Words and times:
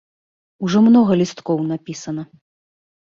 Ужо 0.67 0.79
многа 0.87 1.19
лісткоў 1.21 1.57
напісана. 1.71 2.23